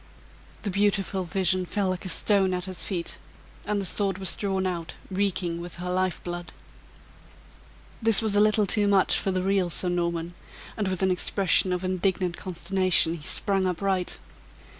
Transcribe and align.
The 0.63 0.71
beautiful 0.71 1.25
vision 1.25 1.63
fell 1.63 1.89
like 1.89 2.05
a 2.05 2.09
stone 2.09 2.55
at 2.55 2.65
his 2.65 2.83
feet, 2.85 3.19
and 3.65 3.79
the 3.79 3.85
sword 3.85 4.17
was 4.17 4.35
drawn 4.35 4.65
out 4.65 4.95
reeking 5.11 5.61
with 5.61 5.75
her 5.75 5.91
life 5.91 6.23
blood. 6.23 6.51
This 8.01 8.19
was 8.19 8.35
a 8.35 8.41
little 8.41 8.65
too 8.65 8.87
much 8.87 9.15
for 9.19 9.29
the 9.29 9.43
real 9.43 9.69
Sir 9.69 9.89
Norman, 9.89 10.33
and 10.75 10.87
with 10.87 11.03
an 11.03 11.11
expression 11.11 11.71
of 11.71 11.83
indignant 11.85 12.35
consternation, 12.35 13.13
he 13.13 13.21
sprang 13.21 13.67
upright. 13.67 14.17